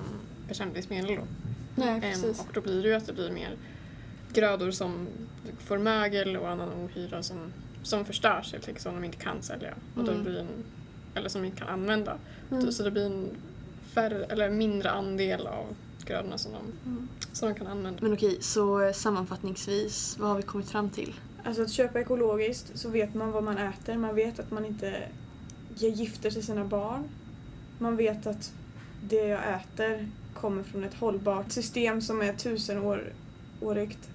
[0.47, 1.21] bekämpningsmedel då.
[1.75, 2.39] Nej, Ehm, precis.
[2.39, 3.55] och då blir det ju att det blir mer
[4.33, 5.07] grödor som
[5.65, 7.37] får mögel och annan ohyra som,
[7.83, 9.73] som förstörs helt enkelt som de inte kan sälja.
[9.95, 10.23] Och då Mm.
[10.23, 10.47] blir en,
[11.15, 12.17] eller som de inte kan använda.
[12.51, 12.71] Mm.
[12.71, 13.29] Så det blir en
[13.93, 15.65] färre, eller mindre andel av
[16.05, 16.59] grödorna som de,
[16.89, 17.07] Mm.
[17.33, 17.99] som de kan använda.
[18.01, 21.13] Men okej, så eh, sammanfattningsvis, vad har vi kommit fram till?
[21.43, 23.97] Alltså att köpa ekologiskt så vet man vad man äter.
[23.97, 25.03] Man vet att man inte
[25.75, 27.03] ger gifter till sina barn.
[27.79, 28.51] Man vet att
[29.09, 34.09] det jag äter kommer från ett hållbart system som är tusenårigt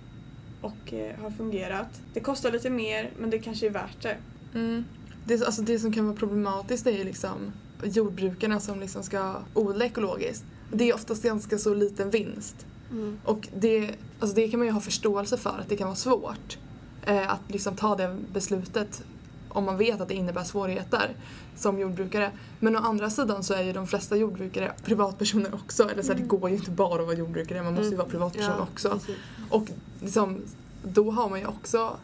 [0.61, 2.01] och eh, har fungerat.
[2.14, 4.16] Det kostar lite mer men det kanske är värt det.
[4.55, 4.85] Mm.
[5.25, 7.53] Det, alltså det som kan vara problematiskt är ju liksom
[7.85, 10.44] jordbrukarna som liksom ska odla ekologiskt.
[10.72, 12.66] Det är oftast ganska så liten vinst.
[12.90, 13.18] Mm.
[13.24, 16.59] Och det, alltså det kan man ju ha förståelse för att det kan vara svårt
[17.02, 19.02] eh, att liksom ta det beslutet
[19.48, 21.16] om man vet att det innebär svårigheter
[21.57, 22.31] som jordbrukare.
[22.61, 25.90] Men å andra sidan så är ju de flesta jordbrukare privatpersoner också.
[25.90, 28.09] Eller så här, det går ju inte bara att vara jordbrukare, man måste ju vara
[28.09, 28.90] privatperson Ja, också.
[28.90, 29.16] precis.
[29.50, 29.68] Och
[30.00, 30.42] liksom,
[30.83, 31.96] då har man ju också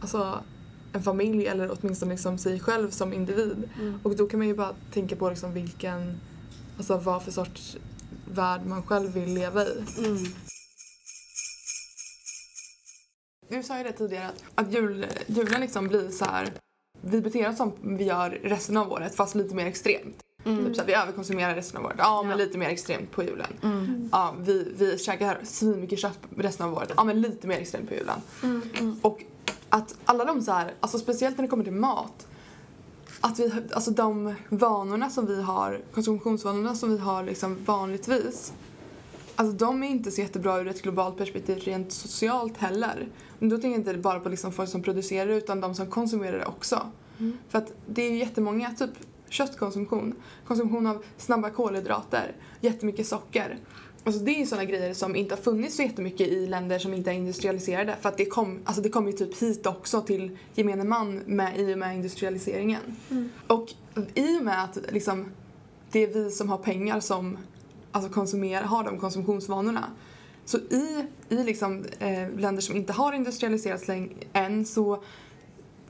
[0.00, 0.40] alltså,
[0.92, 3.68] en familj eller åtminstone liksom sig själv som individ.
[3.80, 3.98] Mm.
[4.02, 6.20] Och då kan man ju bara tänka på liksom vilken,
[6.76, 7.76] alltså vad för sorts
[8.30, 9.84] värld man själv vill leva i.
[9.98, 10.24] Mm.
[13.48, 16.52] Du sa ju det tidigare att, att jul, julen liksom blir så här.
[17.00, 20.16] Vi beter oss som vi gör resten av året fast lite mer extremt.
[20.44, 21.96] Typ så här, vi överkonsumerar resten av året.
[21.98, 22.36] Ja, men Ja.
[22.36, 23.52] lite mer extremt på julen.
[23.62, 24.08] Mm.
[24.12, 26.92] Ja, vi, vi käkar svinmycket kött resten av året.
[26.96, 28.20] Ja, men lite mer extremt på julen.
[29.02, 29.22] Och
[29.68, 32.26] att alla de så här, alltså speciellt när det kommer till mat.
[33.20, 38.52] Att vi, alltså de vanorna som vi har, konsumtionsvanorna som vi har liksom vanligtvis.
[39.36, 43.08] Alltså de är inte så jättebra ur ett globalt perspektiv rent socialt heller.
[43.38, 46.38] Men då tänker jag inte bara på liksom folk som producerar utan de som konsumerar
[46.38, 46.90] det också.
[47.48, 48.90] För att det är ju jättemånga, typ
[49.28, 50.14] köttkonsumtion,
[50.46, 53.58] konsumtion av snabba kolhydrater, jättemycket socker.
[54.06, 57.10] Alltså det är sådana grejer som inte har funnits så jättemycket i länder som inte
[57.10, 60.84] är industrialiserade för att det kom, alltså det kom ju typ hit också till gemene
[60.84, 62.80] man med, i och med industrialiseringen.
[63.46, 63.72] Och
[64.14, 65.32] i och med att liksom,
[65.90, 67.38] det är vi som har pengar som
[67.92, 69.84] alltså konsumerar, har de konsumtionsvanorna
[70.44, 73.84] så i, i liksom, eh, länder som inte har industrialiserats
[74.32, 75.02] än så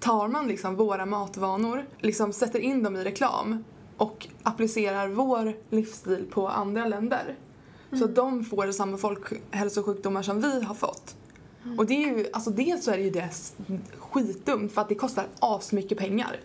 [0.01, 3.65] tar man liksom våra matvanor, liksom sätter in dem i reklam
[3.97, 7.37] och applicerar vår livsstil på andra länder.
[7.99, 11.17] Så att de får samma folkhälsosjukdomar som vi har fått.
[11.79, 13.29] Och det är ju, alltså dels så är det ju det
[13.99, 16.41] skitdumt för att det kostar asmycket pengar.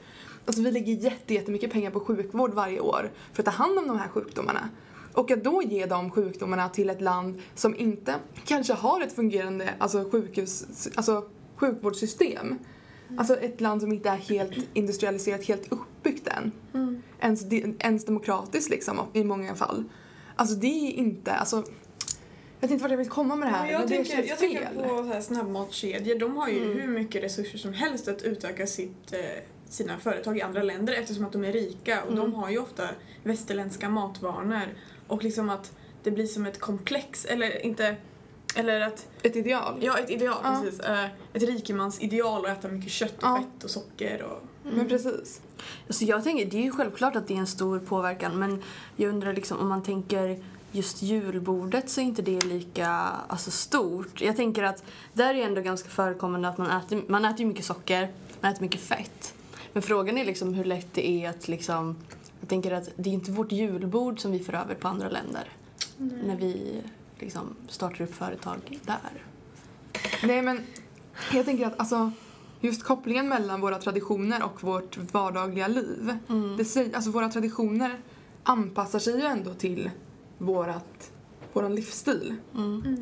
[0.46, 3.88] Alltså vi lägger jätte, jättemycket pengar på sjukvård varje år för att ta hand om
[3.88, 4.70] de här sjukdomarna.
[5.14, 9.70] Och att då ge de sjukdomarna till ett land som inte kanske har ett fungerande
[9.78, 12.56] alltså sjukhus, alltså sjukvårdssystem.
[13.18, 16.52] Alltså ett land som inte är helt industrialiserat, helt uppbyggt än.
[17.20, 19.84] Ens, de- ens demokratiskt liksom i många fall.
[20.36, 21.56] Alltså det är inte, alltså
[22.60, 24.70] jag vet inte vart jag vill komma med det här Men jag det jag tänker
[24.76, 26.80] på så här snabbmatskedjor, de har ju Mm.
[26.80, 29.20] hur mycket resurser som helst att utöka sitt, eh,
[29.70, 32.34] sina företag i andra länder eftersom att de är rika och de Mm.
[32.34, 32.90] har ju ofta
[33.24, 34.68] västerländska matvanor
[35.08, 35.72] och liksom att
[36.04, 37.96] det blir som ett komplex, eller inte,
[38.56, 39.80] eller att Ett ideal.
[39.82, 40.62] Ja, ett ideal, Ja.
[40.64, 40.80] precis.
[40.80, 43.38] Eh, ett rikemansideal att äta mycket kött och Ja.
[43.38, 44.44] fett och socker och...
[44.64, 45.42] Men precis.
[45.88, 48.64] Alltså jag tänker, det är ju självklart att det är en stor påverkan men
[48.96, 50.40] jag undrar liksom om man tänker
[50.72, 52.90] just julbordet så är inte det lika
[53.28, 54.22] alltså, stort.
[54.22, 57.66] Jag tänker att där är ändå ganska förekommande att man äter, man äter ju mycket
[57.66, 59.34] socker, man äter mycket fett.
[59.74, 61.96] Men frågan är liksom hur lätt det är att liksom,
[62.40, 65.50] jag tänker att det är inte vårt julbord som vi för över på andra länder.
[65.98, 66.82] När vi
[67.20, 69.26] liksom startar upp företag där.
[70.24, 70.62] Nej men
[71.34, 72.12] jag tänker att alltså
[72.62, 76.18] just kopplingen mellan våra traditioner och vårt vardagliga liv.
[76.58, 78.00] Det säger, alltså våra traditioner
[78.44, 79.90] anpassar sig ju ändå till
[80.38, 81.12] vårat,
[81.54, 82.36] våran livsstil.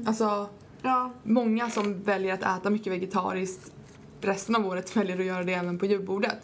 [0.05, 0.49] Alltså
[0.81, 1.11] Ja.
[1.23, 3.71] många som väljer att äta mycket vegetariskt
[4.21, 6.37] resten av året väljer att göra det även på julbordet.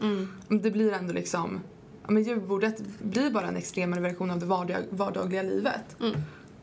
[0.48, 1.60] Det blir ändå liksom,
[2.06, 5.98] ja men julbordet blir bara en extremare version av det vardag, vardagliga livet.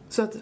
[0.09, 0.37] Så att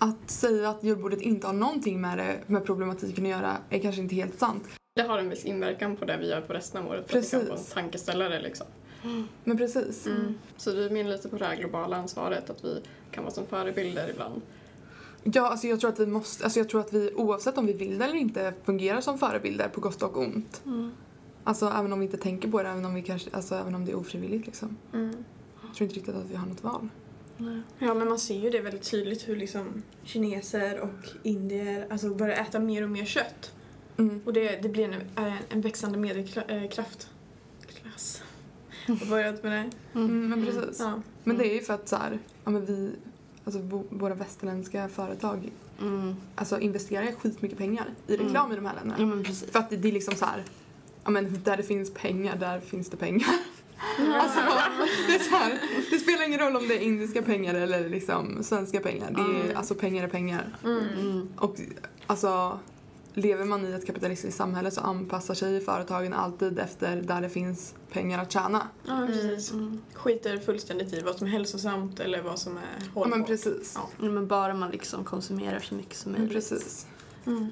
[0.00, 4.02] att säga att julbordet inte har någonting med, det, med problematiken att göra är kanske
[4.02, 4.68] inte helt sant.
[4.94, 7.24] Det har en viss inverkan på det vi gör på resten av året för att
[7.24, 7.72] det kan få en Precis.
[7.74, 8.66] tankeställare liksom.
[9.44, 10.08] Men precis.
[10.56, 14.10] Så vi menar lite på det här globala ansvaret, att vi kan vara som förebilder
[14.10, 14.42] ibland.
[15.22, 17.72] Ja, alltså jag tror att vi måste, alltså jag tror att vi oavsett om vi
[17.72, 20.62] vill det eller inte fungerar som förebilder på gott och ont.
[21.44, 23.84] Alltså även om vi inte tänker på det, även om, vi kanske, alltså, även om
[23.84, 24.76] det är ofrivilligt liksom.
[24.92, 26.88] Jag tror inte riktigt att vi har något val.
[27.78, 32.36] Ja, men man ser ju det väldigt tydligt hur liksom kineser och indier alltså börjar
[32.36, 33.54] äta mer och mer kött.
[33.96, 34.20] Mm.
[34.24, 37.10] Och det, det blir en, en, en växande medelkraft.
[37.66, 38.22] Klass.
[38.86, 39.98] Vad börjat med det?
[39.98, 40.80] Mm, men precis.
[40.80, 41.02] Ja.
[41.24, 42.92] Men det är ju för att så här, ja men vi,
[43.44, 45.50] alltså våra västerländska företag
[45.80, 46.16] Mm.
[46.34, 48.96] alltså investerar skitmycket pengar i reklam i de här länderna.
[48.98, 49.50] Ja men precis.
[49.50, 50.44] För att det, det är liksom så här,
[51.04, 53.28] ja men där det finns pengar, där finns det pengar.
[54.20, 54.40] Alltså,
[55.08, 55.58] det, är så här,
[55.90, 59.10] det spelar ingen roll om det är indiska pengar eller liksom svenska pengar.
[59.10, 60.56] Det är, Alltså pengar är pengar.
[60.64, 61.28] Mm.
[61.36, 61.56] Och
[62.06, 62.58] alltså,
[63.14, 67.74] lever man i ett kapitalistiskt samhälle så anpassar sig företagen alltid efter där det finns
[67.92, 68.66] pengar att tjäna.
[68.84, 69.52] Ja, precis.
[69.94, 73.18] Skiter fullständigt i vad som är hälsosamt eller vad som är Ja hållbart.
[73.18, 73.72] men precis.
[73.76, 73.88] Ja.
[74.00, 76.28] Ja, men bara man liksom konsumerar så mycket som Men
[77.24, 77.48] precis.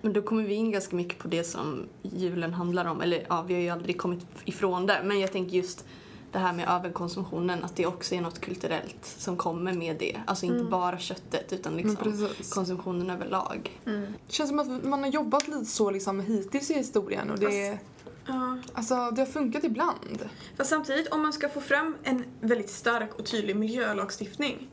[0.00, 3.00] Men då kommer vi in ganska mycket på det som julen handlar om.
[3.00, 5.00] Eller ja, vi har ju aldrig kommit ifrån det.
[5.04, 5.84] Men jag tänker just
[6.32, 10.20] det här med överkonsumtionen, att det också är något kulturellt som kommer med det.
[10.26, 13.80] Alltså inte bara köttet utan liksom konsumtionen överlag.
[13.86, 14.12] Mm.
[14.26, 17.78] Det känns som att man har jobbat lite så liksom hittills i historien och det,
[18.26, 18.58] Ja.
[18.72, 20.28] alltså, det har funkat ibland.
[20.56, 24.70] Fast samtidigt, om man ska få fram en väldigt stark och tydlig miljölagstiftning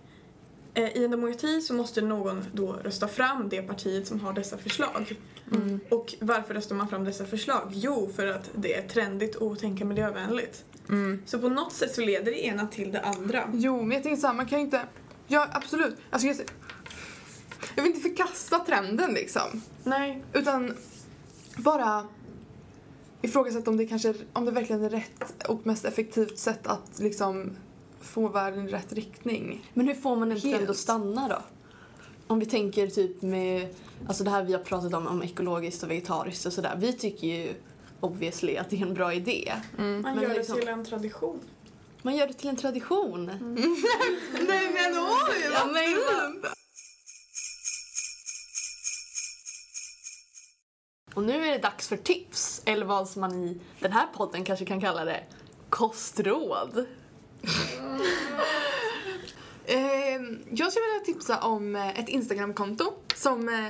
[0.75, 5.15] i en demokrati så måste någon då rösta fram det partiet som har dessa förslag.
[5.89, 7.71] Och varför röstar man fram dessa förslag?
[7.71, 10.65] Jo, för att det är trendigt att tänka miljövänligt.
[11.25, 13.49] Så på något sätt så leder det ena till det andra.
[13.53, 14.81] Jo, men jag tänker såhär, man kan ju inte...
[15.27, 15.95] Ja, absolut.
[16.09, 16.37] Alltså, jag,
[17.75, 19.61] jag vill inte förkasta trenden liksom.
[19.83, 20.23] Nej.
[20.33, 20.73] Utan
[21.57, 22.07] bara
[23.21, 27.55] ifrågasätta om det kanske, om det verkligen är rätt och mest effektivt sätt att liksom
[28.01, 29.69] få världen i rätt riktning.
[29.73, 30.55] Men hur får man en Helt.
[30.57, 31.37] trend att stanna då?
[32.27, 33.75] Om vi tänker typ med,
[34.07, 36.75] alltså det här vi har pratat om, om ekologiskt och vegetariskt och sådär.
[36.77, 37.53] Vi tycker ju
[37.99, 39.53] obviously att det är en bra idé.
[39.77, 41.39] Man Men gör liksom- det till en tradition.
[42.01, 43.25] Man gör det till en tradition.
[44.47, 46.45] Nej men oj, Ja, men fint!
[51.13, 54.43] Och nu är det dags för tips, eller vad som man i den här podden
[54.43, 55.23] kanske kan kalla det,
[55.69, 56.85] kostråd.
[59.65, 63.67] Eh, jag skulle vilja tipsa om eh, ett Instagramkonto som eh,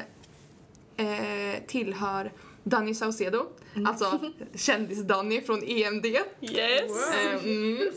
[1.05, 2.31] eh, tillhör
[2.63, 3.45] Danny Saucedo,
[3.87, 4.19] alltså
[4.53, 6.05] kändis-Danny från EMD.
[6.05, 7.13] Yes!
[7.15, 7.91] Eh, mm.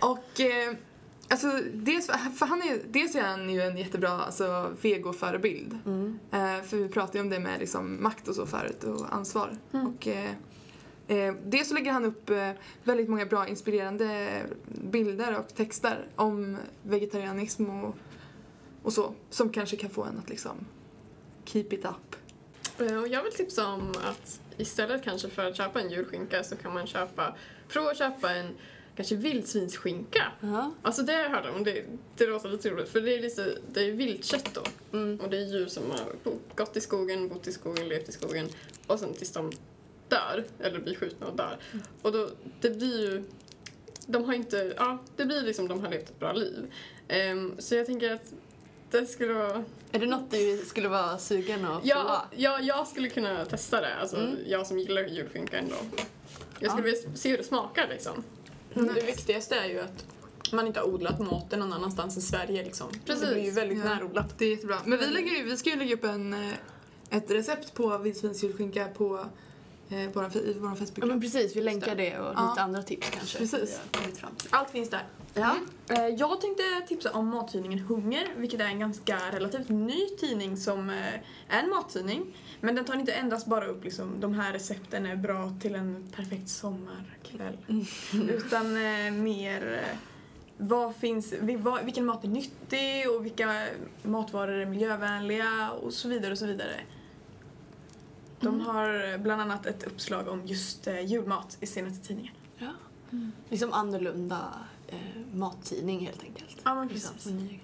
[0.00, 0.40] Och
[1.28, 2.06] alltså, dels,
[2.38, 5.78] för han är, dels är han ju en jättebra alltså, vego-förebild.
[6.30, 9.56] Eh, för vi pratade ju om det med liksom, makt och så förut och ansvar.
[9.70, 10.30] Och, eh,
[11.08, 12.50] eh, dels så lägger han upp eh,
[12.84, 17.94] väldigt många bra inspirerande bilder och texter om vegetarianism och,
[18.82, 19.14] och så.
[19.30, 20.66] Som kanske kan få en att liksom
[21.44, 22.16] keep it up.
[22.90, 26.56] Eh, Och jag vill tipsa om att istället kanske för att köpa en julskinka så
[26.56, 27.36] kan man köpa,
[27.68, 28.54] prova att köpa en
[28.96, 30.32] kanske vildsvinsskinka.
[30.40, 30.72] Ja.
[30.82, 31.84] Alltså det har jag hört om, det,
[32.16, 34.98] det låter lite roligt för det är, lite, det är viltkött då.
[34.98, 35.20] Mm.
[35.20, 38.48] Och det är djur som har gått i skogen, bott i skogen, levt i skogen
[38.86, 39.52] och sen tills de
[40.12, 41.56] dör, eller blir skjutna och dör.
[42.02, 42.28] Och då,
[42.60, 43.24] det blir ju,
[44.06, 46.72] de har inte, ja, det blir liksom de har levt ett bra liv.
[47.08, 48.32] Ehm, så jag tänker att
[48.90, 52.22] det skulle vara Är det något du skulle vara sugen att Ja, prova?
[52.36, 53.94] ja, jag skulle kunna testa det.
[53.94, 54.36] Alltså, Mm.
[54.46, 55.74] Jag som gillar julskinka ändå.
[56.58, 58.24] Jag skulle vilja se hur det smakar liksom.
[58.74, 60.06] Det viktigaste är ju att
[60.52, 62.86] man inte har odlat maten någon annanstans i Sverige liksom.
[63.06, 63.28] Precis.
[63.28, 63.84] Det blir ju väldigt Ja.
[63.84, 64.38] närodlat.
[64.38, 64.78] Det är jättebra.
[64.84, 66.52] Men vi, lägger, ju- vi ska ju lägga upp en, eh,
[67.10, 69.26] ett recept på vildsvinsjulskinka på
[69.92, 70.06] eh, i
[70.60, 71.08] vår Ja Facebookgrupp.
[71.08, 72.48] men precis, vi länkar det och Ja.
[72.50, 73.38] lite andra tips kanske.
[73.38, 73.80] Precis.
[74.50, 75.02] Allt finns där.
[75.34, 75.56] Ja.
[75.88, 80.90] Eh, Jag tänkte tipsa om mattidningen Hunger, vilket är en ganska relativt ny tidning som
[80.90, 81.14] eh,
[81.48, 82.36] är en mattidning.
[82.60, 86.08] Men den tar inte endast bara upp liksom, de här recepten är bra till en
[86.16, 87.58] perfekt sommarkväll.
[88.30, 89.80] Utan eh, mer
[90.56, 91.32] vad finns,
[91.84, 93.66] vilken mat är nyttig och vilka
[94.02, 96.74] matvaror är miljövänliga och så vidare och så vidare.
[98.42, 102.32] De har bland annat ett uppslag om just eh, julmat i senaste tidningen.
[102.58, 102.70] Ja.
[103.48, 104.54] Liksom annorlunda
[104.88, 104.98] eh,
[105.34, 106.56] mattidning helt enkelt.
[106.64, 107.60] Ja, men Liksom, precis.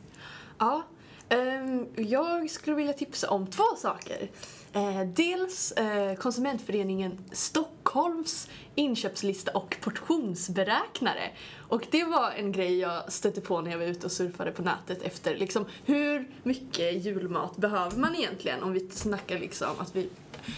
[0.58, 0.82] Ja.
[1.28, 4.30] ehm, jag skulle vilja tipsa om två saker.
[4.78, 11.30] Eh, dels eh, konsumentföreningen Stockholms inköpslista och portionsberäknare.
[11.68, 14.62] Och det var en grej jag stötte på när jag var ute och surfade på
[14.62, 20.08] nätet efter liksom hur mycket julmat behöver man egentligen om vi snackar liksom att vi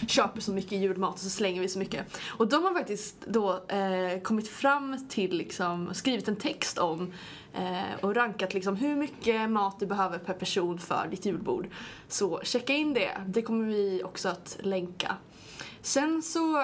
[0.07, 2.17] köper så mycket julmat och så slänger vi så mycket.
[2.27, 7.13] Och de har faktiskt då eh, kommit fram till liksom, skrivit en text om
[7.53, 11.67] eh, och rankat liksom hur mycket mat du behöver per person för ditt julbord.
[12.11, 15.15] Så checka in det, det kommer vi också att länka.
[15.81, 16.63] Sen så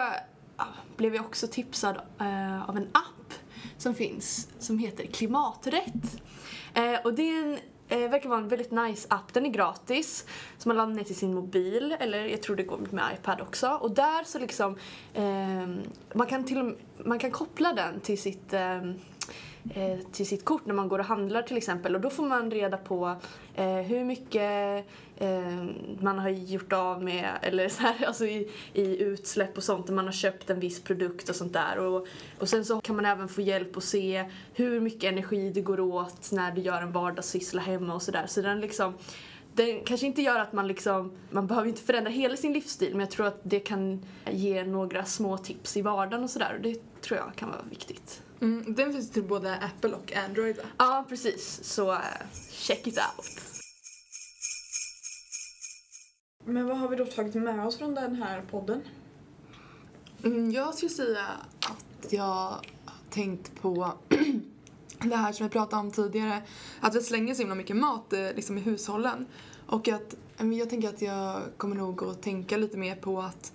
[0.98, 3.34] blev jag också tipsad eh, av en app
[3.78, 6.22] som finns som heter Klimaträtt.
[6.74, 7.58] Eh, och det är en
[7.90, 9.34] Eh, verkar vara en väldigt nice app.
[9.34, 10.26] Den är gratis.
[10.58, 11.96] Som man laddar ner till sin mobil.
[12.00, 13.70] Eller jag tror det går med iPad också.
[13.70, 14.76] Och där så liksom...
[15.14, 15.68] eh,
[16.14, 18.54] man, kan till, och med- man kan koppla den till sitt...
[18.54, 18.82] eh,
[19.76, 21.96] eh, till sitt kort när man går och handlar till exempel.
[21.96, 23.16] Och då får man reda på
[23.56, 24.86] eh, hur mycket
[25.18, 25.66] eh,
[26.00, 29.96] man har gjort av med eller så här, alltså i, i utsläpp och sånt när
[29.96, 31.80] man har köpt en viss produkt och sånt där.
[31.80, 32.08] Och,
[32.40, 35.80] och sen så kan man även få hjälp att se hur mycket energi det går
[35.80, 38.94] åt när du gör en vardagssyssla hemma och sådär så den liksom
[39.58, 43.00] den kanske inte gör att man liksom, man behöver inte förändra hela sin livsstil men
[43.00, 47.02] jag tror att det kan ge några små tips i vardagen och sådär och det
[47.02, 48.22] tror jag kan vara viktigt.
[48.42, 50.64] Mm, den finns till både Apple och Android va?
[50.78, 51.60] Ja, precis.
[51.64, 52.00] Så eh,
[52.52, 53.42] check it out.
[56.46, 58.82] Men vad har vi då tagit med oss från den här podden?
[60.24, 61.26] Mm, jag skulle säga
[61.60, 62.62] att jag har
[63.10, 63.94] tänkt på
[65.00, 66.42] det här som jag pratade om tidigare.
[66.80, 69.26] Att vi slänger så himla mycket mat eh, liksom, i hushållen.
[69.68, 73.54] Och att eh, jag tänker att jag kommer nog att tänka lite mer på att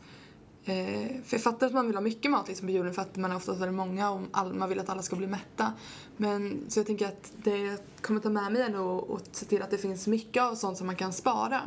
[0.64, 3.16] Eh, för jag fattar att man vill ha mycket mat liksom, på julen för att
[3.16, 5.72] man är oftast väldigt många och all, man vill att alla ska bli mätta.
[6.16, 9.46] Men så jag tänker att det jag kommer ta med mig är nog att se
[9.46, 11.60] till att det finns mycket av sånt som man kan spara.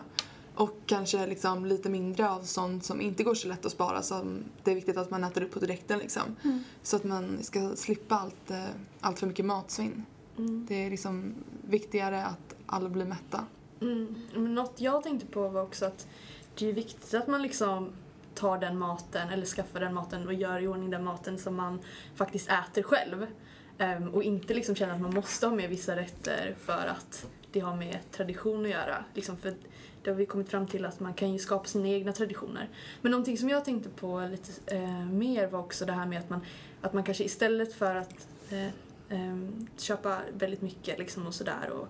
[0.55, 4.43] Och kanske liksom lite mindre av sånt som inte går så lätt att spara som
[4.63, 6.35] det är viktigt att man äter upp på direkten liksom.
[6.83, 8.63] Så att man ska slippa allt, eh,
[8.99, 10.05] allt för mycket matsvinn.
[10.37, 11.33] Det är liksom
[11.67, 13.45] viktigare att alla blir mätta.
[13.81, 14.15] Mm.
[14.33, 16.07] Men något jag tänkte på var också att
[16.55, 17.89] det är viktigt att man liksom
[18.35, 21.79] tar den maten eller skaffar den maten och gör i ordning den maten som man
[22.15, 23.27] faktiskt äter själv.
[23.77, 27.59] Um, och inte liksom känna att man måste ha med vissa rätter för att det
[27.59, 29.05] har med tradition att göra.
[29.13, 29.53] Liksom för
[30.03, 32.69] det har vi kommit fram till att man kan ju skapa sina egna traditioner.
[33.01, 36.29] Men någonting som jag tänkte på lite eh, mer var också det här med att
[36.29, 36.41] man,
[36.81, 38.69] att man kanske istället för att eh,
[39.09, 41.87] ehm, köpa väldigt mycket liksom och sådär och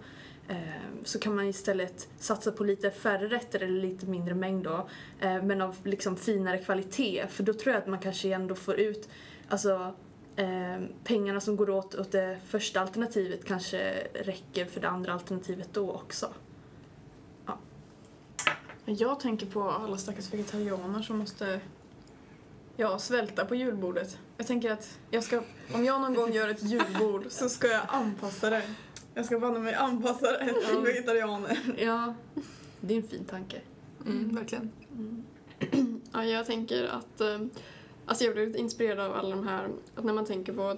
[0.48, 4.90] Ehm, så kan man istället satsa på lite färre rätter eller lite mindre mängd då.
[5.20, 7.28] Eh, men av liksom finare kvalitet.
[7.30, 9.10] För då tror jag att man kanske ändå får ut,
[9.50, 9.94] alltså
[10.36, 15.70] ehm, pengarna som går åt åt det första alternativet kanske räcker för det andra alternativet
[15.74, 16.34] då också.
[17.46, 17.58] Ja.
[18.86, 21.60] Jag tänker på alla stackars vegetarianer som måste
[22.76, 24.18] ja, svälta på julbordet.
[24.38, 25.42] Jag tänker att jag ska,
[25.74, 28.64] om jag någon gång gör ett julbord så ska jag anpassa det.
[29.18, 31.58] Jag ska banne mig anpassa det till vegetarianer.
[31.78, 32.14] Ja,
[32.82, 33.62] det är en fin tanke.
[34.06, 34.72] Mm, verkligen.
[36.14, 37.22] Ja, jag tänker att...
[37.22, 37.40] eh,
[38.08, 40.78] Alltså jag blev lite inspirerad av alla de här, att när man tänker på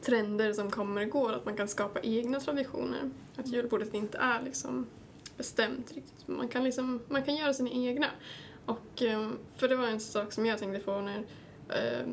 [0.00, 3.10] trender som kommer och går, att man kan skapa egna traditioner.
[3.36, 4.86] Att julbordet inte är liksom
[5.36, 6.28] bestämt riktigt.
[6.28, 8.06] Man kan, liksom, man kan göra sina egna.
[8.66, 11.18] Och, eh, för det var en sak som jag tänkte på när...
[11.68, 12.06] Eh,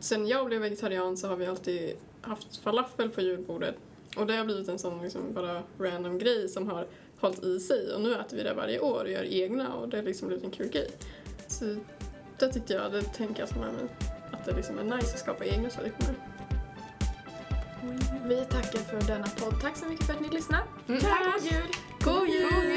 [0.00, 3.74] sen jag blev vegetarian så har vi alltid haft falafel på julbordet.
[4.16, 6.86] Och det har blivit en sån liksom bara random grej som har
[7.20, 7.94] hållit i sig.
[7.94, 10.44] Och nu äter vi det varje år och gör egna och det har liksom blivit
[10.44, 10.90] en kul grej.
[11.46, 11.76] Så
[12.38, 13.88] det tyckte jag, det tänker jag som är med,
[14.32, 16.14] att det liksom är nice att skapa egna traditioner.
[18.26, 19.60] Vi tackar för denna podd.
[19.62, 20.62] Tack så mycket för att ni lyssnade.
[20.88, 21.00] Mm.
[21.00, 21.42] Tack!
[22.04, 22.69] God jul!